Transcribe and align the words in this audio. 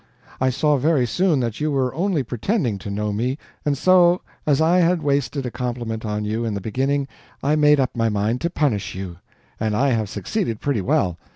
I 0.39 0.49
saw 0.49 0.77
very 0.77 1.05
soon 1.05 1.41
that 1.41 1.59
you 1.61 1.69
were 1.71 1.93
only 1.93 2.23
pretending 2.23 2.79
to 2.79 2.89
know 2.89 3.13
me, 3.13 3.37
and 3.63 3.77
so 3.77 4.21
as 4.47 4.59
I 4.59 4.79
had 4.79 5.03
wasted 5.03 5.45
a 5.45 5.51
compliment 5.51 6.05
on 6.07 6.25
you 6.25 6.43
in 6.43 6.55
the 6.55 6.59
beginning, 6.59 7.07
I 7.43 7.55
made 7.55 7.79
up 7.79 7.95
my 7.95 8.09
mind 8.09 8.41
to 8.41 8.49
punish 8.49 8.95
you. 8.95 9.17
And 9.59 9.75
I 9.77 9.89
have 9.89 10.09
succeeded 10.09 10.59
pretty 10.59 10.81
well. 10.81 11.19